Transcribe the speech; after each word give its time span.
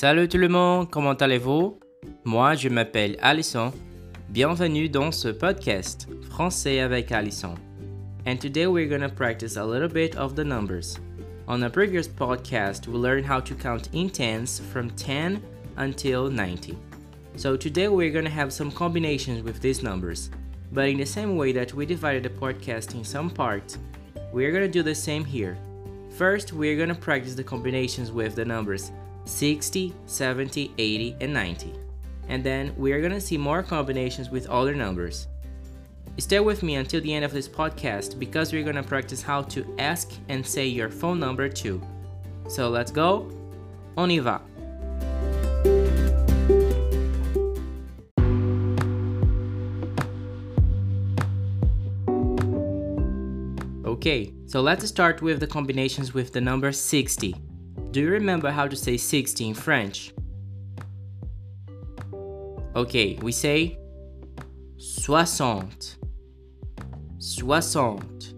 Salut 0.00 0.28
tout 0.28 0.38
le 0.38 0.48
monde, 0.48 0.88
comment 0.88 1.14
allez-vous? 1.14 1.80
Moi, 2.24 2.54
je 2.54 2.68
m'appelle 2.68 3.16
Alison. 3.20 3.72
Bienvenue 4.28 4.88
dans 4.88 5.10
ce 5.10 5.26
podcast 5.26 6.06
Français 6.30 6.78
avec 6.78 7.10
Alison. 7.10 7.56
And 8.24 8.36
today 8.36 8.68
we're 8.68 8.88
going 8.88 9.00
to 9.00 9.08
practice 9.08 9.56
a 9.56 9.64
little 9.64 9.88
bit 9.88 10.16
of 10.16 10.36
the 10.36 10.44
numbers. 10.44 11.00
On 11.48 11.64
a 11.64 11.68
previous 11.68 12.06
podcast, 12.06 12.86
we 12.86 12.96
learned 12.96 13.26
how 13.26 13.40
to 13.40 13.56
count 13.56 13.88
in 13.92 14.08
tens 14.08 14.60
from 14.72 14.88
10 14.90 15.42
until 15.78 16.30
90. 16.30 16.78
So 17.34 17.56
today 17.56 17.88
we're 17.88 18.12
going 18.12 18.24
to 18.24 18.30
have 18.30 18.52
some 18.52 18.70
combinations 18.70 19.42
with 19.42 19.60
these 19.60 19.82
numbers. 19.82 20.30
But 20.70 20.90
in 20.90 20.98
the 20.98 21.06
same 21.06 21.36
way 21.36 21.50
that 21.54 21.74
we 21.74 21.86
divided 21.86 22.22
the 22.22 22.30
podcast 22.30 22.94
in 22.94 23.02
some 23.02 23.30
parts, 23.30 23.78
we're 24.32 24.52
going 24.52 24.62
to 24.62 24.70
do 24.70 24.84
the 24.84 24.94
same 24.94 25.24
here. 25.24 25.58
First, 26.16 26.52
we're 26.52 26.76
going 26.76 26.88
to 26.88 26.94
practice 26.94 27.34
the 27.34 27.42
combinations 27.42 28.12
with 28.12 28.36
the 28.36 28.44
numbers 28.44 28.92
60, 29.28 29.94
70, 30.06 30.72
80, 30.78 31.16
and 31.20 31.32
90. 31.32 31.74
And 32.28 32.42
then 32.42 32.72
we're 32.76 33.00
going 33.00 33.12
to 33.12 33.20
see 33.20 33.36
more 33.36 33.62
combinations 33.62 34.30
with 34.30 34.48
other 34.48 34.74
numbers. 34.74 35.28
Stay 36.18 36.40
with 36.40 36.62
me 36.62 36.76
until 36.76 37.00
the 37.00 37.14
end 37.14 37.24
of 37.24 37.32
this 37.32 37.48
podcast 37.48 38.18
because 38.18 38.52
we're 38.52 38.64
to 38.72 38.82
practice 38.82 39.22
how 39.22 39.42
to 39.42 39.64
ask 39.78 40.12
and 40.28 40.44
say 40.44 40.66
your 40.66 40.90
phone 40.90 41.20
number 41.20 41.48
too. 41.48 41.80
So 42.48 42.68
let's 42.70 42.90
go. 42.90 43.30
On 43.96 44.08
y 44.08 44.18
va. 44.18 44.40
Okay, 53.84 54.32
so 54.46 54.60
let's 54.60 54.86
start 54.86 55.22
with 55.22 55.40
the 55.40 55.46
combinations 55.46 56.14
with 56.14 56.32
the 56.32 56.40
number 56.40 56.72
60. 56.72 57.34
Do 57.98 58.04
you 58.04 58.12
remember 58.12 58.52
how 58.52 58.68
to 58.68 58.76
say 58.76 58.96
60 58.96 59.48
in 59.48 59.54
French? 59.54 60.14
Okay, 62.76 63.18
we 63.20 63.32
say 63.32 63.76
soixante. 64.76 65.96
Soixante. 67.18 68.36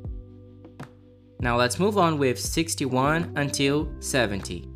Now 1.40 1.58
let's 1.58 1.78
move 1.78 1.98
on 1.98 2.16
with 2.16 2.38
61 2.38 3.34
until 3.36 3.92
70. 4.00 4.66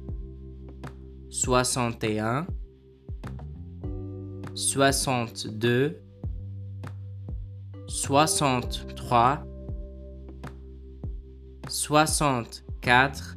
Soixante 1.31 2.05
et 2.05 2.19
un. 2.19 2.47
Soixante-deux. 4.53 5.97
Soixante-trois. 7.87 9.39
Soixante-quatre. 11.69 13.37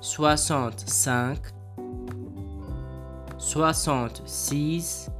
Soixante-cinq. 0.00 1.38
Soixante-six. 3.38 5.10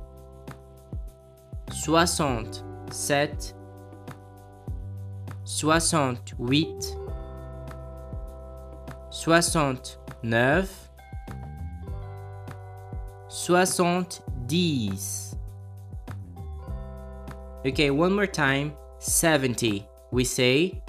Soixante-sept. 1.73 3.55
Soixante-huit. 5.45 6.97
Soixante-neuf. 9.11 10.91
Soixante-dix. 13.29 15.37
Okay, 17.67 17.91
one 17.91 18.15
more 18.15 18.27
time. 18.27 18.73
70. 18.99 19.87
We 20.11 20.25
say 20.25 20.83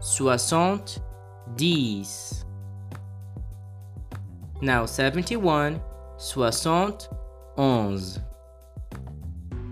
soixante-dix. 0.00 2.41
Now 4.62 4.86
71, 4.86 5.82
71, 6.18 6.98
11. 7.58 8.22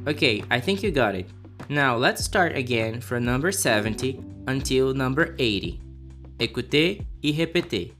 Okay, 0.09 0.43
I 0.51 0.59
think 0.59 0.83
you 0.83 0.91
got 0.91 1.15
it. 1.15 1.31
Now 1.69 1.97
let's 1.97 2.25
start 2.25 2.57
again 2.57 3.01
from 3.01 3.25
number 3.25 3.53
70 3.53 4.21
until 4.49 4.93
number 4.93 5.37
80. 5.39 5.81
Écoutez 6.41 7.07
et 7.23 7.33
répétez. 7.33 7.93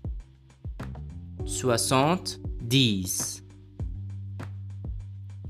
70, 1.45 3.43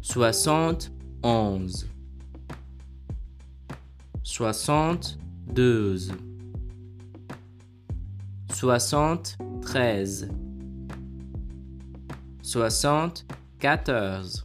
71, 0.03 1.87
72, 4.23 6.13
73, 8.51 10.29
soixante-quatorze, 12.51 14.45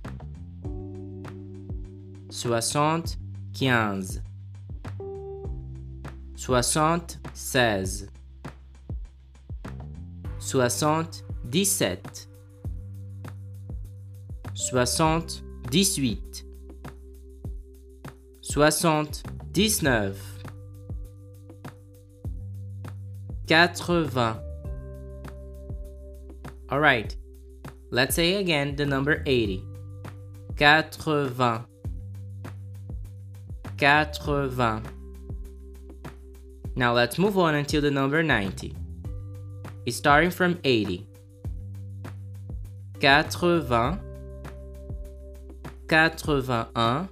soixante-quinze, 2.29 4.21
soixante-seize, 6.35 8.07
soixante-dix-sept, 10.37 12.29
soixante-dix-huit, 14.53 16.45
soixante-dix-neuf, 18.41 20.43
quatre-vingts. 23.47 24.43
All. 26.69 27.24
Let's 27.95 28.13
say 28.13 28.35
again 28.35 28.75
the 28.75 28.85
number 28.85 29.23
80. 29.25 29.63
Quatre-vingts. 30.57 31.65
Quatre-vingts. 33.77 34.85
Now 36.75 36.91
let's 36.91 37.17
move 37.17 37.37
on 37.37 37.55
until 37.55 37.79
the 37.79 37.89
number 37.89 38.21
90. 38.21 38.75
Starting 39.87 40.29
from 40.29 40.59
80. 40.65 41.07
Quatre-vingts. 42.99 44.01
Quatre-vingt-un. 45.87 47.07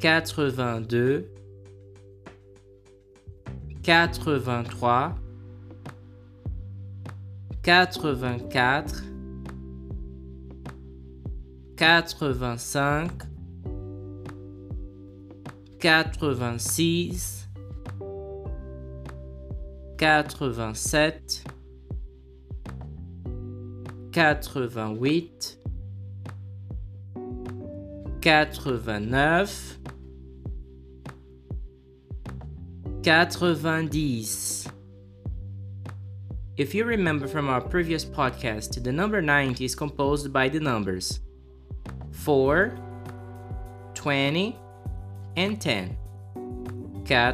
Quatre-vingt-deux. 0.00 1.28
Quatre-vingt-trois. 3.82 5.25
Quatre-vingt-quatre. 7.66 9.02
Quatre-vingt-cinq. 11.76 13.10
Quatre-vingt-six. 15.80 17.48
Quatre-vingt-sept. 19.98 21.42
Quatre-vingt-huit. 24.12 25.58
Quatre-vingt-neuf. 28.20 29.80
Quatre-vingt-dix. 33.02 34.68
If 36.56 36.74
you 36.74 36.86
remember 36.86 37.28
from 37.28 37.50
our 37.50 37.60
previous 37.60 38.02
podcast, 38.02 38.82
the 38.82 38.90
number 38.90 39.20
90 39.20 39.62
is 39.62 39.74
composed 39.74 40.32
by 40.32 40.48
the 40.48 40.58
numbers 40.58 41.20
4, 42.12 42.74
20, 43.92 44.58
and 45.36 45.60
10. 45.60 45.98
4, 47.04 47.32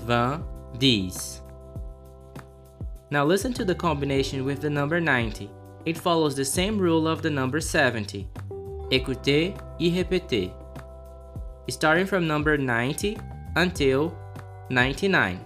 20, 0.00 0.42
10. 0.80 1.42
Now 3.12 3.24
listen 3.24 3.52
to 3.52 3.64
the 3.64 3.74
combination 3.74 4.44
with 4.44 4.60
the 4.60 4.70
number 4.70 5.00
90. 5.00 5.48
It 5.84 5.96
follows 5.96 6.34
the 6.34 6.44
same 6.44 6.76
rule 6.76 7.06
of 7.06 7.22
the 7.22 7.30
number 7.30 7.60
70. 7.60 8.28
Écoutez 8.90 9.54
et 9.78 9.92
répétez. 9.92 10.52
Starting 11.68 12.04
from 12.04 12.26
number 12.26 12.58
90 12.58 13.16
until 13.54 14.12
99. 14.70 15.38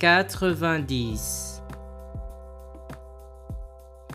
Quatre-vingt-dix. 0.00 1.60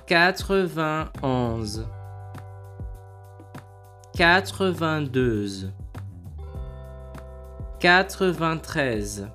Quatre-vingt-onze. 0.07 1.85
Quatre-vingt-deux. 4.15 5.71
Quatre-vingt-treize. 7.79 9.27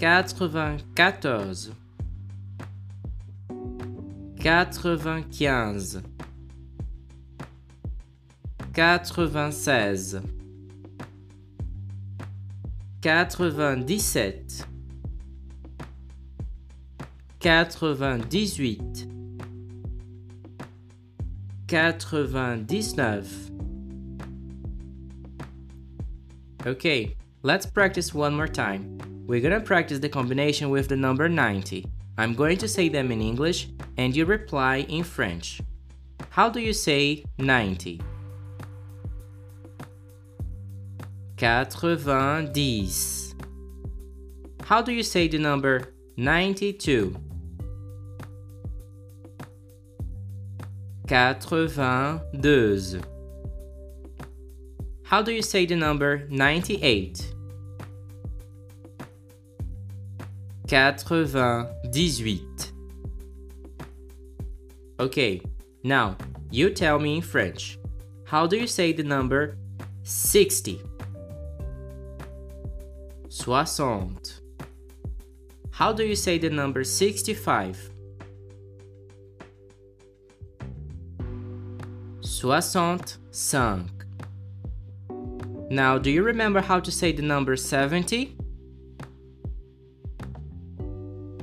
Quatre-vingt-quatorze. 0.00 1.70
Quatre-vingt-quinze. 4.40 6.02
Quatre-vingt-seize. 8.72 10.20
Quatre-vingt-dix-sept. 13.00 14.66
quatre-vingt-dix-huit, 17.40 19.06
quatre-vingt-dix-neuf. 21.66 23.50
Okay, 26.66 27.16
let's 27.42 27.64
practice 27.64 28.12
one 28.12 28.34
more 28.34 28.46
time. 28.46 28.98
We're 29.26 29.40
gonna 29.40 29.60
practice 29.60 29.98
the 29.98 30.10
combination 30.10 30.68
with 30.68 30.88
the 30.88 30.96
number 30.96 31.26
90. 31.26 31.86
I'm 32.18 32.34
going 32.34 32.58
to 32.58 32.68
say 32.68 32.90
them 32.90 33.10
in 33.10 33.22
English 33.22 33.68
and 33.96 34.14
you 34.14 34.26
reply 34.26 34.84
in 34.90 35.04
French. 35.04 35.62
How 36.28 36.50
do 36.50 36.60
you 36.60 36.74
say 36.74 37.24
90? 37.38 38.02
Quatre-vingt-dix. 41.40 43.34
How 44.62 44.82
do 44.82 44.92
you 44.92 45.02
say 45.02 45.26
the 45.26 45.38
number 45.38 45.94
92? 46.18 47.16
Quatre-vingt-deux. 51.08 53.00
How 55.02 55.22
do 55.22 55.32
you 55.32 55.40
say 55.40 55.64
the 55.64 55.76
number 55.76 56.26
98? 56.28 57.34
Quatre-vingt-dix-huit. 60.68 62.72
Okay, 65.00 65.40
now 65.82 66.18
you 66.50 66.68
tell 66.68 66.98
me 66.98 67.16
in 67.16 67.22
French. 67.22 67.78
How 68.26 68.46
do 68.46 68.58
you 68.58 68.66
say 68.66 68.92
the 68.92 69.04
number 69.04 69.56
60? 70.02 70.82
Soixante. 73.32 74.40
How 75.70 75.92
do 75.92 76.04
you 76.04 76.16
say 76.16 76.36
the 76.36 76.50
number 76.50 76.82
65? 76.82 77.90
Soixante-cinq. 82.22 83.88
Now, 85.70 85.96
do 85.96 86.10
you 86.10 86.24
remember 86.24 86.60
how 86.60 86.80
to 86.80 86.90
say 86.90 87.12
the 87.12 87.22
number 87.22 87.54
70? 87.54 88.36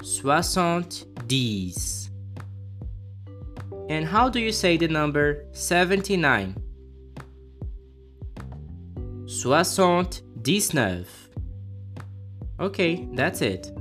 Soixante-dix. 0.04 2.10
And 3.88 4.06
how 4.06 4.28
do 4.28 4.42
you 4.42 4.52
say 4.52 4.76
the 4.76 4.90
number 4.90 5.46
79? 5.54 6.54
Soixante-dix-neuf. 9.26 11.27
Okay, 12.60 13.08
that's 13.14 13.42
it. 13.42 13.72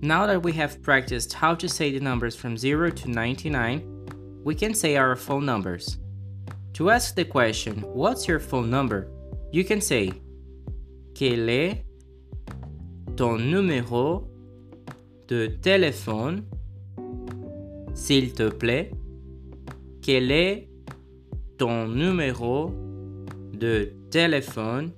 Now 0.00 0.26
that 0.26 0.42
we 0.42 0.52
have 0.54 0.82
practiced 0.82 1.34
how 1.34 1.54
to 1.54 1.68
say 1.68 1.92
the 1.92 2.00
numbers 2.00 2.34
from 2.34 2.56
0 2.56 2.90
to 2.90 3.10
99, 3.10 4.42
we 4.42 4.54
can 4.54 4.74
say 4.74 4.96
our 4.96 5.14
phone 5.14 5.44
numbers. 5.44 5.98
To 6.74 6.90
ask 6.90 7.14
the 7.14 7.24
question, 7.24 7.82
what's 7.82 8.26
your 8.26 8.40
phone 8.40 8.70
number? 8.70 9.10
You 9.52 9.64
can 9.64 9.80
say, 9.80 10.12
Quel 11.14 11.48
est 11.48 11.84
ton 13.16 13.38
numéro 13.38 14.28
de 15.26 15.48
téléphone? 15.60 16.44
S'il 17.98 18.32
te 18.32 18.48
plaît. 18.48 18.90
Quel 20.00 20.30
est 20.30 20.68
ton 21.58 21.88
numéro 21.88 22.70
de 23.52 23.92
téléphone? 24.10 24.92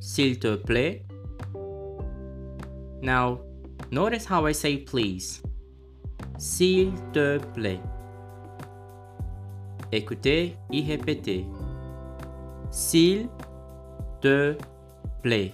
S'il 0.00 0.38
te 0.38 0.56
plaît. 0.56 1.04
Now, 3.02 3.38
Notice 3.92 4.24
how 4.24 4.46
I 4.46 4.52
say 4.52 4.76
please. 4.76 5.42
S'il 6.38 6.92
te 7.12 7.38
plaît. 7.54 7.80
Écoutez 9.90 10.56
et 10.72 10.82
répétez. 10.82 11.44
S'il 12.70 13.28
te 14.20 14.56
plaît. 15.22 15.52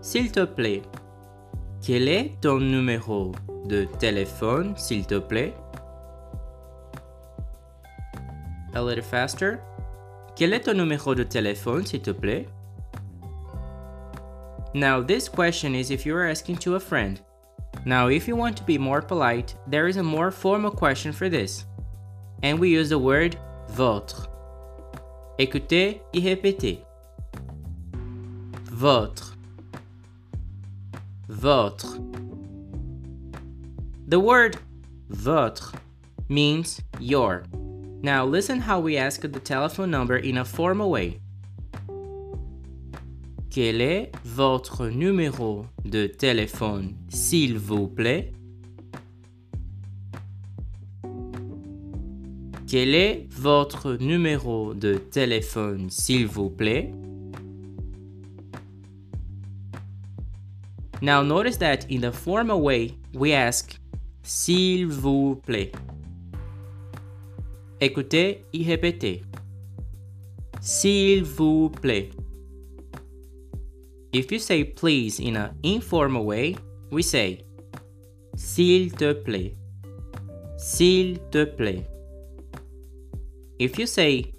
S'il 0.00 0.32
te 0.32 0.44
plaît. 0.44 0.82
Quel 1.86 2.08
est 2.08 2.40
ton 2.40 2.60
numéro 2.60 3.32
de 3.66 3.84
téléphone, 3.98 4.74
s'il 4.74 5.06
te 5.06 5.18
plaît? 5.18 5.52
A 8.72 8.80
little 8.80 9.02
faster. 9.02 9.58
Quel 10.34 10.54
est 10.54 10.60
ton 10.60 10.72
numéro 10.72 11.14
de 11.14 11.24
téléphone, 11.24 11.84
s'il 11.84 12.00
te 12.00 12.10
plaît? 12.10 12.48
Now, 14.72 15.02
this 15.02 15.28
question 15.28 15.74
is 15.74 15.90
if 15.90 16.06
you 16.06 16.16
are 16.16 16.26
asking 16.26 16.56
to 16.60 16.76
a 16.76 16.80
friend. 16.80 17.20
Now, 17.84 18.08
if 18.08 18.26
you 18.26 18.34
want 18.34 18.56
to 18.56 18.64
be 18.64 18.78
more 18.78 19.02
polite, 19.02 19.54
there 19.68 19.86
is 19.86 19.98
a 19.98 20.02
more 20.02 20.30
formal 20.30 20.70
question 20.70 21.12
for 21.12 21.28
this. 21.28 21.66
And 22.42 22.58
we 22.58 22.70
use 22.70 22.88
the 22.88 22.98
word 22.98 23.36
votre. 23.68 24.30
Écoutez 25.38 26.00
et 26.14 26.20
répétez. 26.20 26.78
Votre. 28.72 29.34
Votre. 31.28 31.98
The 34.08 34.20
word 34.20 34.58
votre 35.08 35.72
means 36.28 36.80
your. 37.00 37.44
Now 38.02 38.26
listen 38.26 38.60
how 38.60 38.80
we 38.80 38.98
ask 38.98 39.22
the 39.22 39.40
telephone 39.40 39.90
number 39.90 40.16
in 40.16 40.38
a 40.38 40.44
formal 40.44 40.90
way. 40.90 41.20
Quel 43.50 43.80
est 43.80 44.10
votre 44.24 44.88
numéro 44.88 45.66
de 45.84 46.08
téléphone, 46.08 46.94
s'il 47.08 47.56
vous 47.56 47.88
plaît? 47.88 48.32
Quel 52.66 52.94
est 52.94 53.26
votre 53.30 53.94
numéro 53.94 54.74
de 54.74 54.96
téléphone, 54.96 55.88
s'il 55.88 56.26
vous 56.26 56.50
plaît? 56.50 56.92
Now 61.04 61.20
notice 61.20 61.58
that 61.58 61.84
in 61.90 62.00
the 62.00 62.10
formal 62.10 62.62
way, 62.62 62.96
we 63.12 63.32
ask 63.32 63.78
s'il 64.22 64.86
vous 64.86 65.36
plaît. 65.46 65.70
Écoutez 67.78 68.42
et 68.54 68.64
répétez. 68.64 69.22
S'il 70.62 71.24
vous 71.24 71.68
plaît. 71.68 72.08
If 74.14 74.32
you 74.32 74.38
say 74.38 74.64
please 74.64 75.20
in 75.20 75.36
an 75.36 75.50
informal 75.62 76.24
way, 76.24 76.56
we 76.90 77.02
say 77.02 77.44
S'il 78.34 78.90
te 78.92 79.12
plaît. 79.12 79.56
S'il 80.56 81.18
te 81.30 81.44
plaît. 81.44 81.84
If 83.58 83.78
you 83.78 83.86
say 83.86 84.32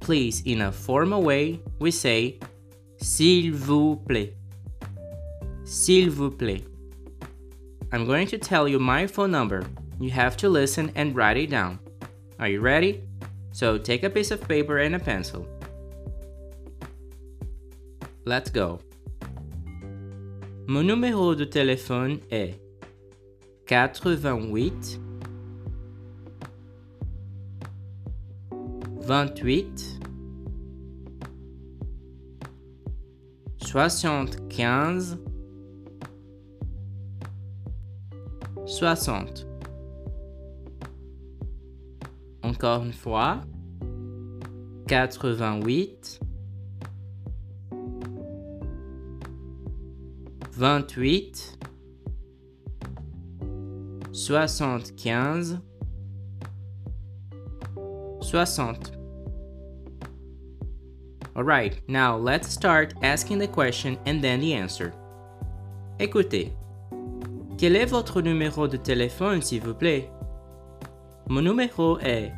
please 0.00 0.42
in 0.44 0.60
a 0.60 0.72
formal 0.72 1.22
way, 1.22 1.62
we 1.80 1.90
say 1.90 2.38
S'il 2.98 3.52
vous 3.52 3.96
plaît. 4.06 4.34
S'il 5.72 6.10
vous 6.10 6.30
plaît. 6.30 6.66
I'm 7.92 8.04
going 8.04 8.26
to 8.26 8.36
tell 8.36 8.68
you 8.68 8.78
my 8.78 9.06
phone 9.06 9.30
number. 9.30 9.64
You 9.98 10.10
have 10.10 10.36
to 10.36 10.50
listen 10.50 10.92
and 10.96 11.16
write 11.16 11.38
it 11.38 11.48
down. 11.48 11.78
Are 12.38 12.46
you 12.46 12.60
ready? 12.60 13.00
So 13.52 13.78
take 13.78 14.02
a 14.02 14.10
piece 14.10 14.30
of 14.30 14.46
paper 14.46 14.80
and 14.80 14.94
a 14.94 14.98
pencil. 14.98 15.46
Let's 18.26 18.50
go. 18.50 18.80
Mon 20.66 20.82
numéro 20.86 21.34
de 21.34 21.46
téléphone 21.46 22.20
est 22.30 22.60
88 23.64 25.00
28 29.00 29.98
75 33.64 35.31
60 38.82 39.46
Encore 42.42 42.82
une 42.82 42.92
fois 42.92 43.40
88 44.88 46.18
vingt-huit, 50.50 51.58
soixante-quinze, 54.12 55.60
soixante. 58.20 58.92
Alright, 61.36 61.80
now 61.88 62.16
let's 62.16 62.48
start 62.48 62.94
asking 63.02 63.38
the 63.38 63.46
question 63.46 63.96
and 64.06 64.20
then 64.20 64.40
the 64.40 64.52
answer. 64.52 64.92
Écoutez. 66.00 66.52
Quel 67.62 67.76
est 67.76 67.86
votre 67.86 68.22
numéro 68.22 68.66
de 68.66 68.76
téléphone, 68.76 69.40
s'il 69.40 69.62
vous 69.62 69.72
plaît? 69.74 70.10
Mon 71.28 71.42
numéro 71.42 71.96
est 72.00 72.32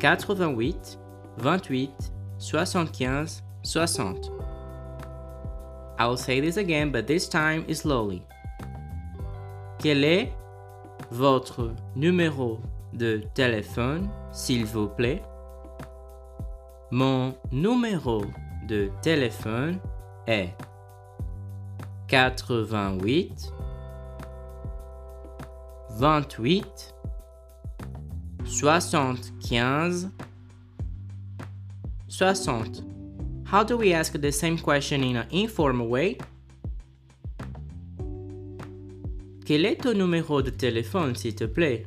88 0.00 0.98
28 1.38 2.12
75 2.36 3.42
60. 3.62 4.30
I'll 5.98 6.18
say 6.18 6.42
this 6.42 6.58
again, 6.58 6.90
but 6.92 7.06
this 7.06 7.26
time 7.26 7.64
slowly. 7.72 8.20
Quel 9.78 10.04
est 10.04 10.30
votre 11.10 11.72
numéro 11.96 12.60
de 12.92 13.22
téléphone, 13.32 14.10
s'il 14.30 14.66
vous 14.66 14.88
plaît? 14.88 15.22
Mon 16.90 17.32
numéro 17.50 18.26
de 18.68 18.90
téléphone 19.00 19.78
est 20.26 20.50
88 22.08 23.54
28 25.98 26.92
75 28.44 30.10
60. 32.08 32.84
How 33.44 33.64
do 33.64 33.76
we 33.76 33.92
ask 33.92 34.12
the 34.12 34.32
same 34.32 34.58
question 34.58 35.02
in 35.02 35.16
an 35.16 35.26
informal 35.30 35.88
way? 35.88 36.18
Quel 39.44 39.64
est 39.64 39.82
ton 39.82 39.94
numéro 39.94 40.42
de 40.42 40.50
téléphone, 40.50 41.16
s'il 41.16 41.34
te 41.34 41.44
plaît? 41.44 41.86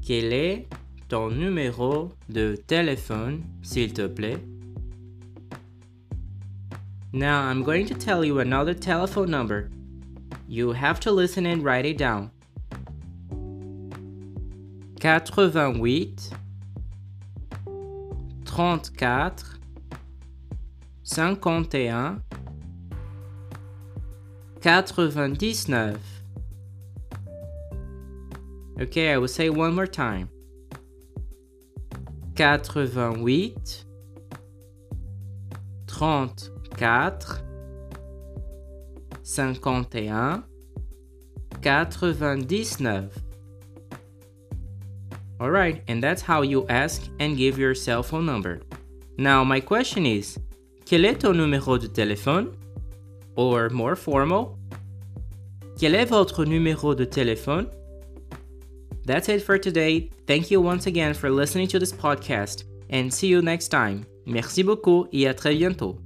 Quel 0.00 0.32
est 0.32 0.66
ton 1.08 1.30
numéro 1.30 2.10
de 2.28 2.56
téléphone, 2.66 3.42
s'il 3.62 3.92
te 3.92 4.08
plaît? 4.08 4.42
Now 7.12 7.42
I'm 7.48 7.62
going 7.62 7.86
to 7.86 7.94
tell 7.94 8.24
you 8.24 8.40
another 8.40 8.74
telephone 8.74 9.30
number. 9.30 9.68
You 10.52 10.72
have 10.72 11.00
to 11.00 11.10
listen 11.10 11.46
and 11.46 11.64
write 11.64 11.86
it 11.86 11.96
down. 11.96 12.30
88 15.02 16.30
34 18.44 19.20
51 24.60 25.36
99 25.40 25.98
Okay, 28.78 29.12
I 29.14 29.16
will 29.16 29.28
say 29.28 29.48
one 29.48 29.74
more 29.74 29.86
time. 29.86 30.28
88 32.38 33.84
34 35.86 37.51
51 39.34 40.44
99 41.62 43.10
Alright, 45.40 45.82
and 45.88 46.02
that's 46.02 46.22
how 46.22 46.42
you 46.42 46.66
ask 46.68 47.02
and 47.18 47.36
give 47.36 47.58
your 47.58 47.74
cell 47.74 48.02
phone 48.02 48.26
number. 48.26 48.60
Now, 49.18 49.42
my 49.42 49.60
question 49.60 50.06
is 50.06 50.38
Quel 50.84 51.04
est 51.04 51.20
ton 51.20 51.34
numéro 51.34 51.78
de 51.78 51.88
téléphone? 51.88 52.54
Or, 53.36 53.70
more 53.70 53.96
formal, 53.96 54.58
Quel 55.78 55.94
est 55.94 56.08
votre 56.08 56.44
numéro 56.44 56.94
de 56.94 57.04
téléphone? 57.04 57.66
That's 59.04 59.28
it 59.28 59.42
for 59.42 59.58
today. 59.58 60.10
Thank 60.26 60.50
you 60.50 60.60
once 60.60 60.86
again 60.86 61.14
for 61.14 61.28
listening 61.28 61.66
to 61.68 61.78
this 61.78 61.92
podcast 61.92 62.64
and 62.90 63.12
see 63.12 63.26
you 63.26 63.42
next 63.42 63.68
time. 63.68 64.04
Merci 64.26 64.62
beaucoup 64.62 65.08
et 65.12 65.26
à 65.26 65.34
très 65.34 65.56
bientôt. 65.56 65.98